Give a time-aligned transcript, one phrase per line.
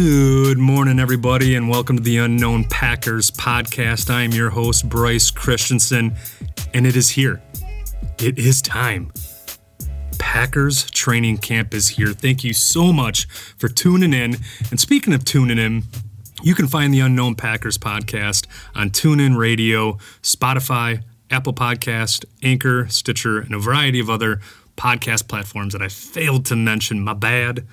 [0.00, 4.08] Good morning, everybody, and welcome to the Unknown Packers podcast.
[4.10, 6.14] I am your host, Brice Christensen,
[6.72, 7.42] and it is here.
[8.20, 9.12] It is time.
[10.16, 12.12] Packers training camp is here.
[12.12, 14.36] Thank you so much for tuning in.
[14.70, 15.82] And speaking of tuning in,
[16.44, 23.40] you can find the Unknown Packers podcast on TuneIn Radio, Spotify, Apple Podcast, Anchor, Stitcher,
[23.40, 24.40] and a variety of other
[24.76, 27.00] podcast platforms that I failed to mention.
[27.00, 27.66] My bad.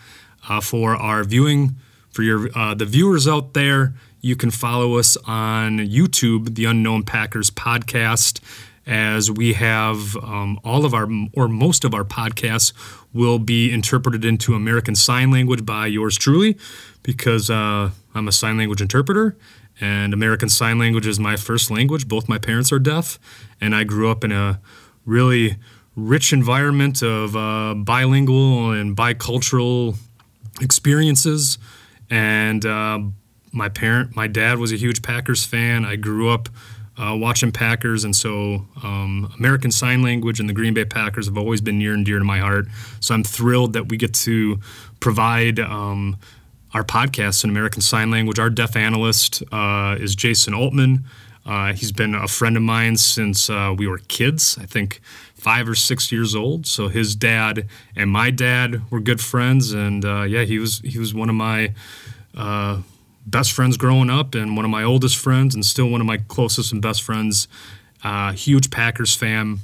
[0.47, 1.75] Uh, for our viewing
[2.15, 7.03] for your uh, the viewers out there, you can follow us on YouTube, the Unknown
[7.03, 8.39] Packers podcast,
[8.87, 12.71] as we have um, all of our or most of our podcasts
[13.13, 16.57] will be interpreted into American Sign Language by yours truly,
[17.03, 19.35] because uh, I'm a sign language interpreter.
[19.81, 22.07] And American Sign Language is my first language.
[22.07, 23.19] Both my parents are deaf,
[23.59, 24.61] and I grew up in a
[25.05, 25.57] really
[25.97, 29.97] rich environment of uh, bilingual and bicultural
[30.61, 31.57] experiences
[32.09, 32.99] and uh,
[33.51, 35.85] my parent, my dad was a huge Packers fan.
[35.85, 36.49] I grew up
[36.97, 41.37] uh, watching Packers, and so um, American Sign Language and the Green Bay Packers have
[41.37, 42.67] always been near and dear to my heart.
[42.99, 44.59] So I'm thrilled that we get to
[44.99, 46.17] provide um,
[46.73, 48.39] our podcast in American Sign Language.
[48.39, 51.05] Our deaf analyst uh, is Jason Altman.
[51.45, 54.57] Uh, he's been a friend of mine since uh, we were kids.
[54.59, 54.99] I think
[55.35, 56.65] five or six years old.
[56.65, 60.97] So his dad and my dad were good friends, and uh, yeah, he was he
[60.97, 61.73] was one of my
[62.35, 62.81] uh,
[63.27, 66.17] best friends growing up, and one of my oldest friends, and still one of my
[66.17, 67.47] closest and best friends.
[68.03, 69.59] Uh, huge Packers fan.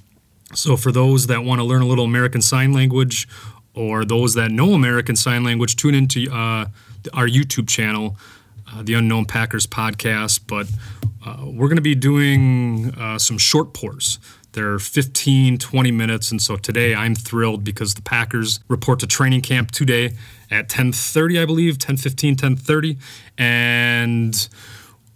[0.54, 3.28] So for those that want to learn a little American Sign Language,
[3.74, 6.66] or those that know American Sign Language, tune into uh,
[7.14, 8.18] our YouTube channel.
[8.74, 10.68] Uh, the Unknown Packers podcast, but
[11.26, 14.20] uh, we're going to be doing uh, some short pours.
[14.54, 16.32] They're 15, 20 minutes.
[16.32, 20.14] And so today I'm thrilled because the Packers report to training camp today
[20.50, 22.98] at 10.30, I believe, 10.15, 10.30.
[23.38, 24.50] And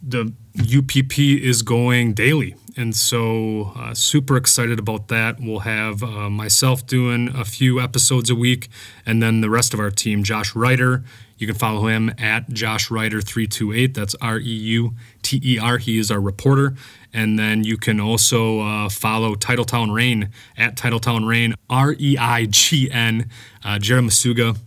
[0.02, 2.56] the UPP is going daily.
[2.78, 5.40] And so, uh, super excited about that.
[5.40, 8.68] We'll have uh, myself doing a few episodes a week,
[9.06, 11.02] and then the rest of our team, Josh Reuter.
[11.38, 13.94] You can follow him at Josh Reuter328.
[13.94, 15.78] That's R E U T E R.
[15.78, 16.76] He is our reporter.
[17.14, 22.46] And then you can also uh, follow Titletown Reign at Titletown Reign, R E I
[22.46, 23.30] G N.
[23.64, 24.58] Uh, Jared Masuga,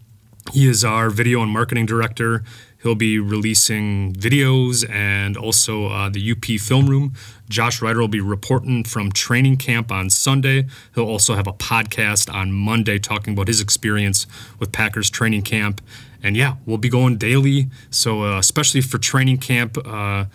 [0.52, 2.42] he is our video and marketing director.
[2.82, 7.12] He'll be releasing videos and also uh, the UP Film Room.
[7.48, 10.66] Josh Reuter will be reporting from training camp on Sunday.
[10.94, 14.26] He'll also have a podcast on Monday talking about his experience
[14.60, 15.80] with Packers training camp.
[16.22, 17.68] And yeah, we'll be going daily.
[17.90, 20.26] So, uh, especially for training camp, uh,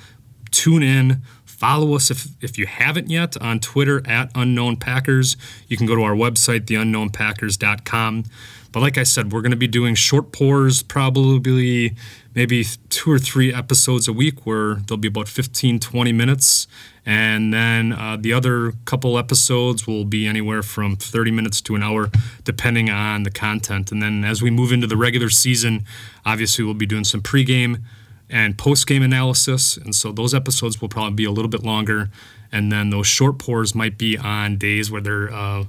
[0.52, 1.22] tune in,
[1.64, 5.38] Follow us if, if you haven't yet on Twitter at Unknown Packers.
[5.70, 8.26] You can go to our website, theunknownpackers.com.
[8.74, 11.96] But like I said, we're going to be doing short pours, probably
[12.36, 16.68] maybe two or three episodes a week where there'll be about 15, 20 minutes.
[17.06, 21.84] And then uh, the other couple episodes will be anywhere from 30 minutes to an
[21.84, 22.10] hour,
[22.44, 23.90] depending on the content.
[23.90, 25.86] And then as we move into the regular season,
[26.26, 27.84] obviously we'll be doing some pregame
[28.30, 29.78] and post game analysis.
[29.78, 32.10] And so those episodes will probably be a little bit longer.
[32.52, 35.66] And then those short pours might be on days where there uh,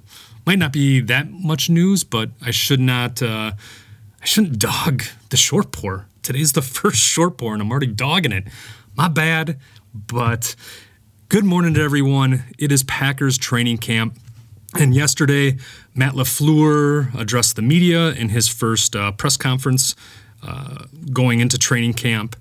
[0.47, 3.53] might not be that much news, but I should not, uh,
[4.21, 6.07] I shouldn't dog the short pour.
[6.23, 8.45] Today's the first short pour, and I'm already dogging it.
[8.97, 9.59] My bad,
[9.95, 10.55] but
[11.29, 12.45] good morning to everyone.
[12.59, 14.19] It is Packers training camp.
[14.79, 15.59] And yesterday,
[15.95, 19.95] Matt LaFleur addressed the media in his first uh, press conference
[20.43, 22.37] uh, going into training camp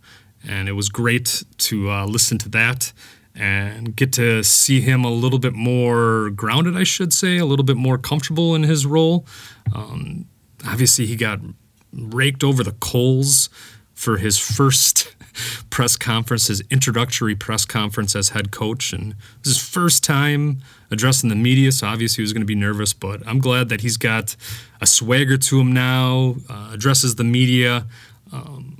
[0.47, 2.91] and it was great to uh, listen to that
[3.35, 7.65] and get to see him a little bit more grounded, I should say, a little
[7.65, 9.25] bit more comfortable in his role.
[9.73, 10.25] Um,
[10.67, 11.39] obviously, he got
[11.91, 13.49] raked over the coals
[13.93, 15.15] for his first
[15.71, 20.61] press conference, his introductory press conference as head coach, and this is his first time
[20.91, 21.71] addressing the media.
[21.71, 24.35] So obviously, he was going to be nervous, but I'm glad that he's got
[24.79, 27.87] a swagger to him now, uh, addresses the media.
[28.31, 28.72] Um,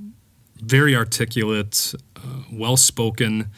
[0.64, 3.50] very articulate, uh, well spoken,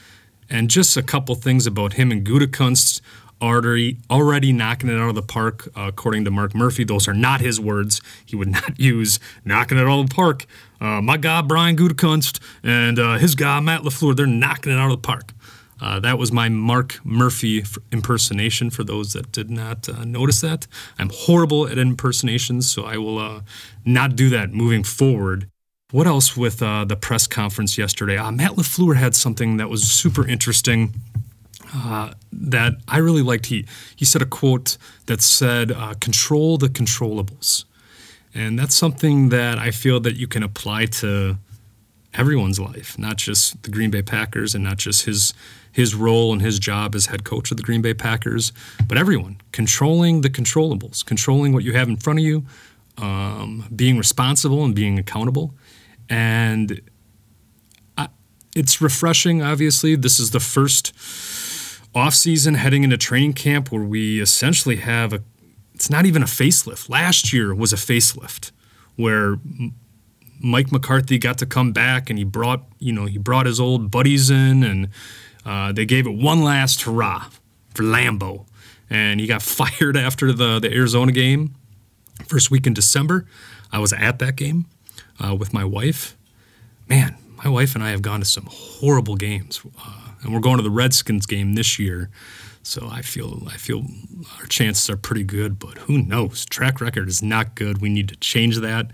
[0.48, 3.00] and just a couple things about him and Gutekunst
[3.40, 6.84] already already knocking it out of the park, uh, according to Mark Murphy.
[6.84, 8.00] Those are not his words.
[8.24, 10.46] He would not use knocking it out of the park.
[10.80, 14.90] Uh, my guy Brian Gutekunst and uh, his guy Matt Lafleur, they're knocking it out
[14.90, 15.32] of the park.
[15.78, 17.62] Uh, that was my Mark Murphy
[17.92, 20.66] impersonation for those that did not uh, notice that.
[20.98, 23.42] I'm horrible at impersonations, so I will uh,
[23.84, 25.50] not do that moving forward.
[25.92, 28.16] What else with uh, the press conference yesterday?
[28.16, 30.94] Uh, Matt LaFleur had something that was super interesting
[31.72, 33.46] uh, that I really liked.
[33.46, 37.66] He, he said a quote that said, uh, control the controllables.
[38.34, 41.38] And that's something that I feel that you can apply to
[42.14, 45.34] everyone's life, not just the Green Bay Packers and not just his
[45.70, 48.50] his role and his job as head coach of the Green Bay Packers,
[48.88, 52.46] but everyone controlling the controllables, controlling what you have in front of you,
[52.96, 55.54] um, being responsible and being accountable,
[56.08, 56.80] and
[57.96, 58.08] I,
[58.54, 59.42] it's refreshing.
[59.42, 60.92] Obviously, this is the first
[61.94, 65.22] off season heading into training camp where we essentially have a.
[65.74, 66.88] It's not even a facelift.
[66.88, 68.50] Last year was a facelift
[68.96, 69.36] where
[70.40, 73.90] Mike McCarthy got to come back and he brought, you know, he brought his old
[73.90, 74.88] buddies in and
[75.44, 77.28] uh, they gave it one last hurrah
[77.74, 78.46] for Lambeau
[78.90, 81.54] And he got fired after the, the Arizona game,
[82.26, 83.26] first week in December.
[83.72, 84.66] I was at that game
[85.24, 86.16] uh, with my wife.
[86.88, 89.60] Man, my wife and I have gone to some horrible games.
[89.78, 92.10] Uh, and we're going to the Redskins game this year.
[92.62, 93.86] So I feel I feel
[94.38, 96.44] our chances are pretty good, but who knows?
[96.44, 97.80] Track record is not good.
[97.80, 98.90] We need to change that.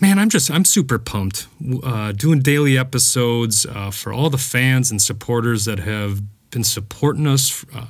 [0.00, 1.46] Man, I'm just I'm super pumped.
[1.84, 6.20] Uh, doing daily episodes uh, for all the fans and supporters that have
[6.50, 7.64] been supporting us.
[7.72, 7.86] Uh,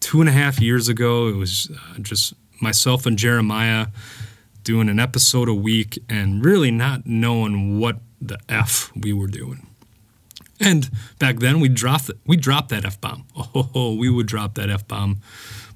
[0.00, 3.86] two and a half years ago, it was uh, just myself and Jeremiah
[4.66, 9.66] doing an episode a week and really not knowing what the f we were doing.
[10.60, 13.24] And back then, we dropped we dropped that f bomb.
[13.54, 15.22] Oh, we would drop that f bomb.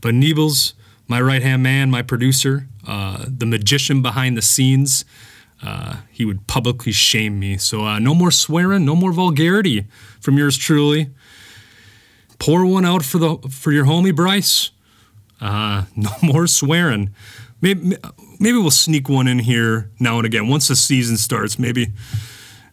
[0.01, 0.75] But Niebles,
[1.07, 5.05] my right hand man, my producer, uh, the magician behind the scenes
[5.63, 7.59] uh, he would publicly shame me.
[7.59, 9.87] So uh, no more swearing, no more vulgarity
[10.21, 11.11] from yours truly.
[12.39, 14.71] Pour one out for the for your homie Brice.
[15.41, 17.11] Uh, no more swearing.
[17.61, 17.97] Maybe
[18.39, 20.49] maybe we'll sneak one in here now and again.
[20.49, 21.89] Once the season starts, maybe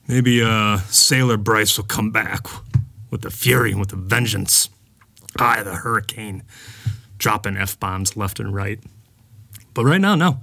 [0.08, 2.48] maybe uh, Sailor Brice will come back
[3.12, 4.70] with the fury and with the vengeance.
[5.40, 6.44] Ah, the hurricane,
[7.18, 8.80] dropping f bombs left and right.
[9.74, 10.40] But right now, no.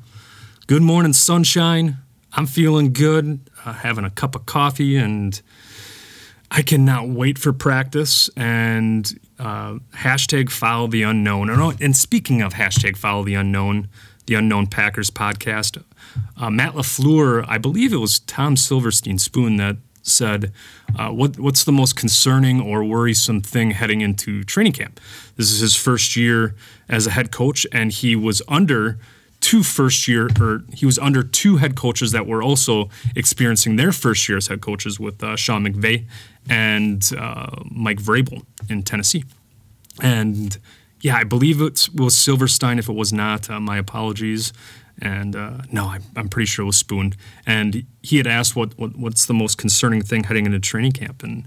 [0.67, 1.99] Good morning, sunshine.
[2.32, 5.40] I'm feeling good, uh, having a cup of coffee, and
[6.50, 8.31] I cannot wait for practice.
[8.37, 11.50] And uh, hashtag follow the unknown.
[11.50, 13.88] And, and, speaking of hashtag follow the unknown,
[14.26, 15.82] the Unknown Packers podcast,
[16.37, 20.53] uh, Matt LaFleur, I believe it was Tom Silverstein Spoon that said,
[20.99, 25.00] uh, what, What's the most concerning or worrisome thing heading into training camp?
[25.37, 26.55] This is his first year
[26.88, 28.99] as a head coach, and he was under
[29.41, 33.93] two first year, or he was under two head coaches that were also experiencing their
[33.93, 36.06] first year as head coaches with uh, Sean McVay
[36.49, 39.25] and uh, Mike Vrabel in Tennessee.
[40.00, 40.56] And
[41.05, 42.79] yeah, I believe it was Silverstein.
[42.79, 44.55] If it was not, uh, my apologies.
[45.03, 47.12] And uh, no, I, am pretty sure it was Spoon.
[47.45, 51.23] And he had asked what, what what's the most concerning thing heading into training camp,
[51.23, 51.47] and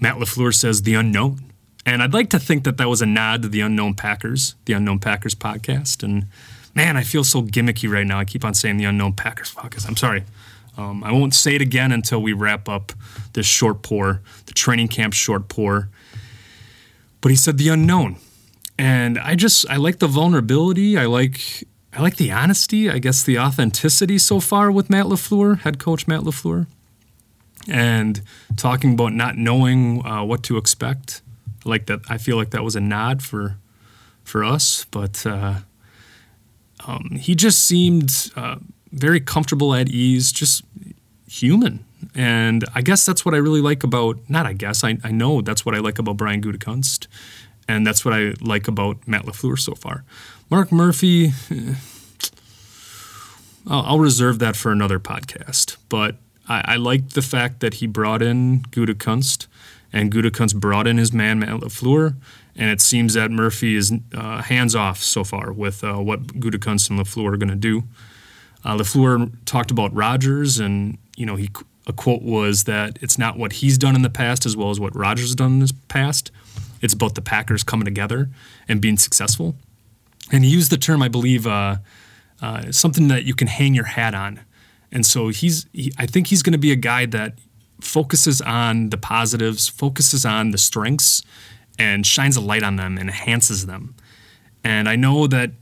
[0.00, 1.52] Matt Lafleur says the unknown.
[1.86, 4.72] And I'd like to think that that was a nod to the Unknown Packers, the
[4.72, 6.26] Unknown Packers podcast, and
[6.74, 8.18] man, I feel so gimmicky right now.
[8.18, 9.86] I keep on saying the unknown Packers podcast.
[9.86, 10.24] I'm sorry.
[10.76, 12.92] Um, I won't say it again until we wrap up
[13.34, 15.90] this short pour, the training camp short pour.
[17.20, 18.16] But he said the unknown,
[18.78, 20.98] and I just I like the vulnerability.
[20.98, 22.90] I like I like the honesty.
[22.90, 26.66] I guess the authenticity so far with Matt Lafleur, head coach Matt Lafleur,
[27.68, 28.20] and
[28.56, 31.22] talking about not knowing uh, what to expect.
[31.66, 32.00] Like that.
[32.10, 33.56] I feel like that was a nod for
[34.24, 35.26] for us, but.
[35.26, 35.60] Uh,
[36.86, 38.56] um, he just seemed uh,
[38.92, 40.62] very comfortable at ease, just
[41.28, 41.84] human.
[42.14, 45.40] And I guess that's what I really like about, not I guess, I, I know
[45.40, 47.06] that's what I like about Brian Gutekunst.
[47.68, 50.04] And that's what I like about Matt LaFleur so far.
[50.50, 51.74] Mark Murphy, eh,
[53.66, 55.76] I'll, reserve that for another podcast.
[55.88, 56.16] But
[56.48, 59.46] I, I like the fact that he brought in Gutekunst
[59.92, 62.16] and Gutekunst brought in his man, Matt LaFleur
[62.56, 66.90] and it seems that Murphy is uh, hands off so far with uh, what Gutekunst
[66.90, 67.84] and Lafleur are going to do.
[68.64, 71.50] Uh, Lafleur talked about Rodgers, and you know, he
[71.86, 74.80] a quote was that it's not what he's done in the past as well as
[74.80, 76.30] what Rodgers has done in the past.
[76.84, 78.28] It's about the Packers coming together
[78.68, 79.56] and being successful.
[80.30, 81.76] And he used the term, I believe, uh,
[82.42, 84.40] uh, something that you can hang your hat on.
[84.92, 87.38] And so he's, he, I think he's going to be a guy that
[87.80, 91.22] focuses on the positives, focuses on the strengths,
[91.78, 93.94] and shines a light on them and enhances them.
[94.62, 95.52] And I know that,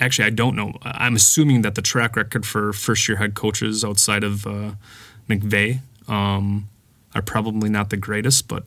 [0.00, 0.72] actually, I don't know.
[0.82, 4.72] I'm assuming that the track record for first year head coaches outside of uh,
[5.28, 6.68] McVay um,
[7.14, 8.64] are probably not the greatest, but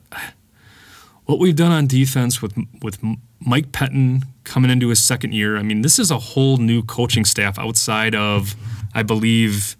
[1.26, 2.98] what we've done on defense with with
[3.40, 7.24] Mike Pettine coming into his second year, I mean, this is a whole new coaching
[7.24, 8.54] staff outside of,
[8.94, 9.76] I believe,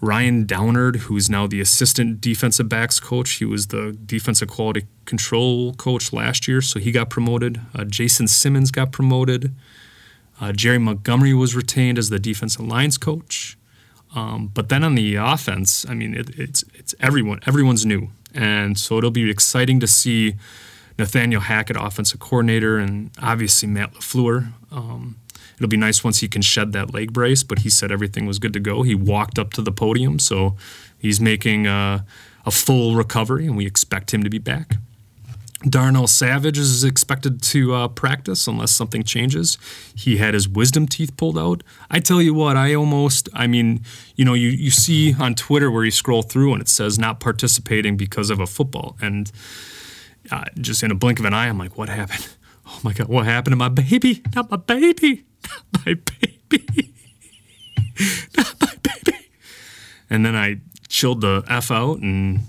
[0.00, 3.32] Ryan Downard, who's now the assistant defensive backs coach.
[3.32, 7.60] He was the defensive quality control coach last year, so he got promoted.
[7.74, 9.54] Uh, Jason Simmons got promoted.
[10.40, 13.56] Uh, Jerry Montgomery was retained as the defensive lines coach.
[14.14, 18.78] Um, but then on the offense, I mean, it, it's it's everyone everyone's new, and
[18.78, 20.34] so it'll be exciting to see
[20.98, 24.52] Nathaniel Hackett, offensive coordinator, and obviously Matt LaFleur.
[24.70, 25.16] Um,
[25.56, 28.38] it'll be nice once he can shed that leg brace, but he said everything was
[28.38, 28.82] good to go.
[28.82, 30.56] He walked up to the podium, so
[30.98, 32.04] he's making a,
[32.46, 34.76] a full recovery, and we expect him to be back.
[35.68, 39.56] Darnell Savage is expected to uh, practice unless something changes.
[39.94, 41.62] He had his wisdom teeth pulled out.
[41.90, 43.82] I tell you what, I almost, I mean,
[44.14, 47.20] you know, you, you see on Twitter where you scroll through and it says not
[47.20, 48.96] participating because of a football.
[49.00, 49.30] And
[50.30, 52.28] uh, just in a blink of an eye, I'm like, what happened?
[52.66, 54.22] Oh my God, what happened to my baby?
[54.34, 55.26] Not my baby.
[55.74, 55.94] Not my
[56.48, 56.94] baby.
[58.38, 59.18] Not my baby.
[60.08, 62.40] And then I chilled the F out and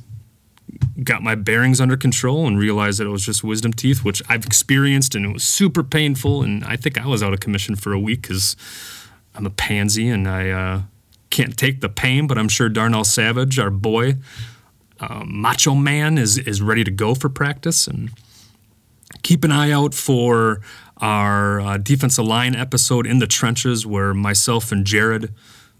[1.04, 4.46] got my bearings under control and realized that it was just wisdom teeth, which I've
[4.46, 6.42] experienced and it was super painful.
[6.44, 8.56] And I think I was out of commission for a week because
[9.34, 10.82] I'm a pansy and I uh,
[11.30, 12.28] can't take the pain.
[12.28, 14.16] But I'm sure Darnell Savage, our boy,
[15.00, 17.88] um, Macho Man, is is ready to go for practice.
[17.88, 18.12] And
[19.22, 20.62] keep an eye out for
[20.98, 25.34] our uh, defensive line episode in the trenches, where myself and Jared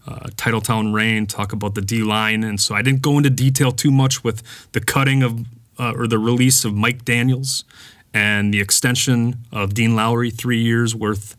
[0.08, 2.44] uh, Titletown Reign, talk about the D line.
[2.44, 5.46] And so I didn't go into detail too much with the cutting of
[5.78, 7.66] uh, or the release of Mike Daniels
[8.14, 11.36] and the extension of Dean Lowry, three years worth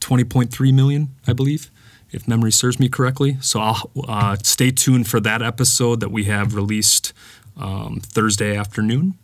[0.00, 1.70] 20.3 million, I believe,
[2.10, 3.36] if memory serves me correctly.
[3.40, 7.12] So I'll uh, stay tuned for that episode that we have released
[7.56, 9.14] um, Thursday afternoon.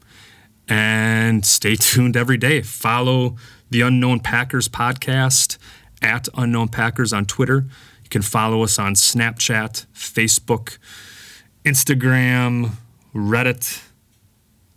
[0.68, 2.62] And stay tuned every day.
[2.62, 3.36] Follow
[3.70, 5.56] the Unknown Packers podcast
[6.02, 7.66] at Unknown Packers on Twitter
[8.12, 10.76] can follow us on Snapchat, Facebook,
[11.64, 12.72] Instagram,
[13.14, 13.82] Reddit.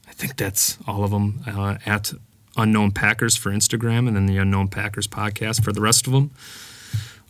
[0.08, 2.14] I think that's all of them uh, at
[2.56, 6.32] Unknown Packers for Instagram and then the Unknown Packers podcast for the rest of them.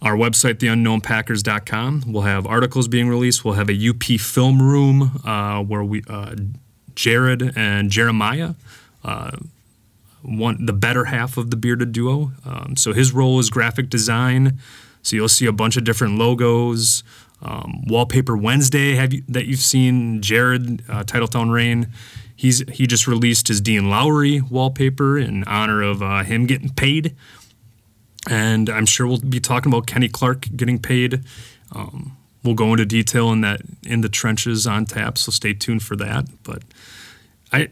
[0.03, 3.43] Our website, theunknownpackers.com, We'll have articles being released.
[3.43, 6.35] We'll have a UP film room uh, where we, uh,
[6.93, 8.53] Jared and Jeremiah,
[9.03, 9.31] uh,
[10.21, 12.31] one the better half of the bearded duo.
[12.45, 14.59] Um, so his role is graphic design.
[15.05, 17.03] So you'll see a bunch of different logos.
[17.41, 20.19] Um, Wallpaper Wednesday have you, that you've seen.
[20.21, 21.89] Jared uh, Titletown Reign,
[22.35, 27.15] he's he just released his Dean Lowry wallpaper in honor of uh, him getting paid,
[28.27, 31.23] and I'm sure we'll be talking about Kenny Clark getting paid.
[31.71, 35.83] Um, we'll go into detail in that in the trenches on tap, so stay tuned
[35.83, 36.25] for that.
[36.41, 36.63] But
[37.53, 37.69] I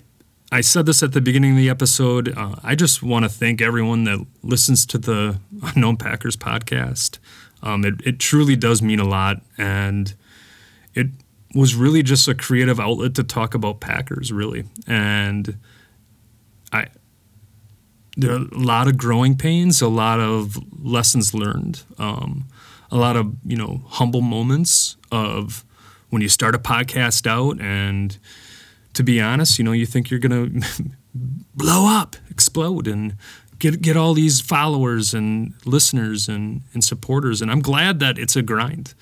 [0.54, 2.38] I said this at the beginning of the episode.
[2.38, 7.18] Uh, I just want to thank everyone that listens to the Unknown Packers podcast.
[7.64, 9.42] Um, it, it truly does mean a lot.
[9.58, 10.14] And
[10.94, 11.08] it
[11.56, 14.66] was really just a creative outlet to talk about Packers, really.
[14.86, 15.58] And
[16.72, 16.86] I,
[18.16, 22.46] there are a lot of growing pains, a lot of lessons learned, um,
[22.92, 25.66] a lot of, you know, humble moments of
[26.12, 28.20] when you start a podcast out and,
[28.94, 30.86] to be honest, you know, you think you're going to
[31.56, 33.16] blow up, explode, and
[33.60, 37.42] get get all these followers and listeners and, and supporters.
[37.42, 38.94] And I'm glad that it's a grind.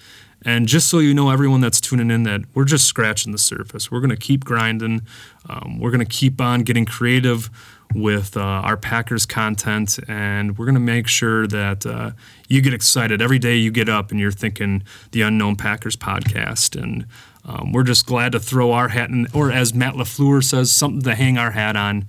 [0.43, 3.91] And just so you know, everyone that's tuning in, that we're just scratching the surface.
[3.91, 5.01] We're going to keep grinding.
[5.47, 7.49] Um, we're going to keep on getting creative
[7.93, 12.11] with uh, our Packers content, and we're going to make sure that uh,
[12.47, 16.81] you get excited every day you get up and you're thinking the Unknown Packers podcast.
[16.81, 17.05] And
[17.45, 21.01] um, we're just glad to throw our hat in, or as Matt LaFleur says, something
[21.03, 22.05] to hang our hat on.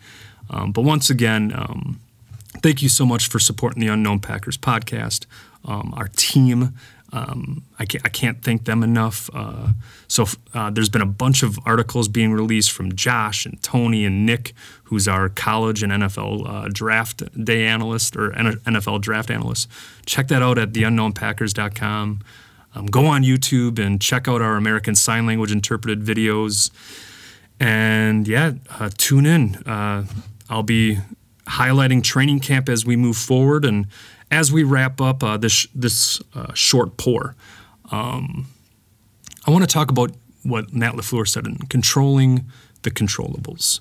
[0.50, 2.00] Um, but once again, um,
[2.62, 5.24] thank you so much for supporting the Unknown Packers podcast.
[5.64, 6.76] Um, our team,
[7.12, 9.30] um, I, can't, I, can't, thank them enough.
[9.32, 9.68] Uh,
[10.08, 14.26] so uh, there's been a bunch of articles being released from Josh and Tony and
[14.26, 14.52] Nick,
[14.84, 19.68] who's our college and NFL uh, draft day analyst or NFL draft analyst.
[20.04, 22.20] Check that out at theunknownpackers.com.
[22.74, 26.70] Um, go on YouTube and check out our American Sign Language interpreted videos.
[27.60, 29.56] And yeah, uh, tune in.
[29.66, 30.06] Uh,
[30.48, 30.98] I'll be
[31.46, 33.86] highlighting training camp as we move forward and
[34.30, 37.34] as we wrap up uh, this this uh, short pour.
[37.90, 38.46] Um,
[39.46, 40.12] I want to talk about
[40.42, 42.46] what Matt LaFleur said in controlling
[42.82, 43.80] the controllables.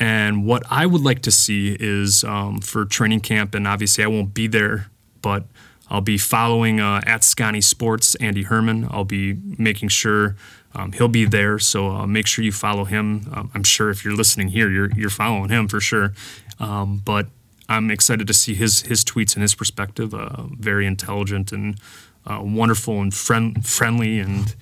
[0.00, 4.06] And what I would like to see is um, for training camp, and obviously I
[4.06, 4.88] won't be there,
[5.22, 5.44] but
[5.90, 8.88] I'll be following uh, at Scotty Sports Andy Herman.
[8.90, 10.36] I'll be making sure
[10.74, 13.28] um, he'll be there, so uh, make sure you follow him.
[13.32, 16.12] Um, I'm sure if you're listening here, you're you're following him for sure.
[16.60, 17.26] Um, but
[17.68, 20.14] I'm excited to see his his tweets and his perspective.
[20.14, 21.80] Uh, very intelligent and
[22.26, 24.54] uh, wonderful and friend, friendly and.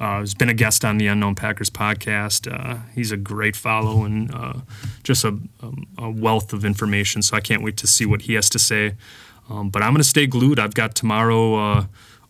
[0.00, 2.46] Uh, has been a guest on the Unknown Packers podcast.
[2.46, 4.52] Uh, he's a great follow and uh,
[5.02, 5.36] just a,
[5.98, 7.20] a, wealth of information.
[7.20, 8.94] So I can't wait to see what he has to say.
[9.48, 10.58] Um, but I'm going to stay glued.
[10.58, 11.84] I've got tomorrow uh,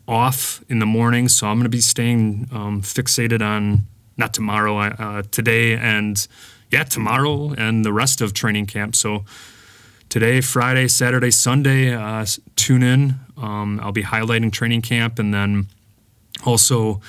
[0.06, 4.78] off in the morning, so I'm going to be staying um, fixated on not tomorrow,
[4.78, 6.26] uh, today, and
[6.70, 8.94] yeah, tomorrow and the rest of training camp.
[8.96, 9.24] So
[10.08, 13.14] today, Friday, Saturday, Sunday, uh, tune in.
[13.36, 15.68] Um, I'll be highlighting training camp, and then
[16.44, 17.00] also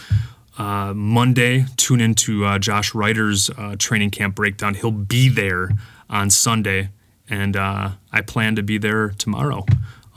[0.58, 4.76] uh, Monday, tune into uh, Josh Reuter's uh, training camp breakdown.
[4.76, 5.70] He'll be there
[6.10, 6.90] on Sunday,
[7.30, 9.66] and I plan to be there tomorrow.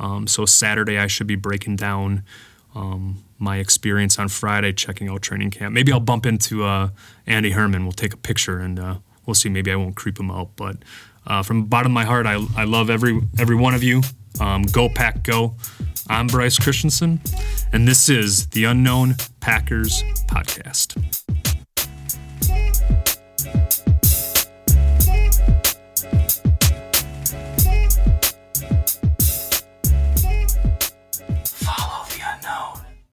[0.03, 2.25] Um, so Saturday, I should be breaking down
[2.75, 5.73] um, my experience on Friday, checking out training camp.
[5.73, 6.91] Maybe I'll bump into uh,
[7.27, 7.85] Andy Herman.
[7.85, 9.49] We'll take a picture, and uh, we'll see.
[9.49, 10.77] Maybe I won't creep him out, but
[11.45, 14.03] from the bottom of my heart, I, I love every every one of you.
[14.41, 15.55] Um, go Pack Go.
[16.09, 17.21] I'm Brice Christensen,
[17.73, 20.97] and this is the Unknown Packers Podcast.